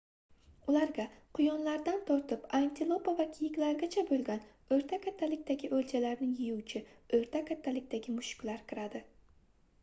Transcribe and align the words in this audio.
ularga 0.71 1.03
quyonlardan 1.39 1.99
tortib 2.07 2.47
antilopa 2.59 3.13
va 3.19 3.27
kiyiklargacha 3.35 4.05
boʻlgan 4.13 4.41
oʻrta 4.77 4.99
kattalikdagi 5.05 5.71
oʻljalarni 5.81 6.31
yeyuvchi 6.41 6.83
oʻrta 7.19 7.45
kattalikdagi 7.53 8.17
mushuklar 8.19 8.67
kiradi 8.75 9.05